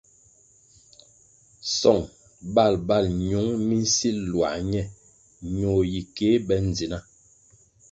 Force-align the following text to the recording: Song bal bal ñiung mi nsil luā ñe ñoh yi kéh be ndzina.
Song 1.77 2.01
bal 2.53 2.75
bal 2.87 3.05
ñiung 3.25 3.51
mi 3.67 3.75
nsil 3.85 4.17
luā 4.31 4.49
ñe 4.71 4.81
ñoh 5.57 5.81
yi 5.91 6.01
kéh 6.15 6.37
be 6.45 6.55
ndzina. 6.67 6.97